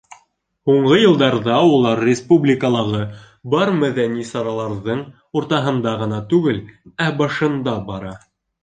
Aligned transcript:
Һуңғы 0.69 0.95
йылдарҙа 1.01 1.57
улар 1.73 2.01
республикалағы 2.09 3.03
бар 3.55 3.75
мәҙәни 3.85 4.27
сараларҙың 4.33 5.05
уртаһында 5.43 5.97
ғына 6.05 6.23
түгел, 6.35 6.67
ә 7.09 7.13
башында 7.25 7.81
бара. 7.95 8.19